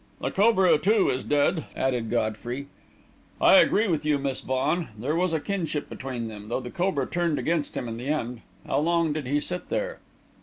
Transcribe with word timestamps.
"The 0.19 0.31
cobra, 0.31 0.79
too, 0.79 1.11
is 1.11 1.23
dead," 1.23 1.65
added 1.75 2.09
Godfrey. 2.09 2.65
"I 3.39 3.57
agree 3.57 3.87
with 3.87 4.03
you, 4.03 4.17
Miss 4.17 4.41
Vaughan. 4.41 4.87
There 4.97 5.15
was 5.15 5.31
a 5.31 5.39
kinship 5.39 5.89
between 5.91 6.27
them 6.27 6.49
though 6.49 6.59
the 6.59 6.71
cobra 6.71 7.05
turned 7.05 7.37
against 7.37 7.77
him 7.77 7.87
in 7.87 7.97
the 7.97 8.07
end. 8.07 8.41
How 8.65 8.79
long 8.79 9.13
did 9.13 9.27
he 9.27 9.39
sit 9.39 9.69
there?" 9.69 9.99